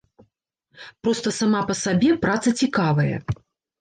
Проста 1.03 1.33
сама 1.39 1.61
па 1.69 1.77
сабе 1.83 2.11
праца 2.25 2.49
цікавая. 2.65 3.17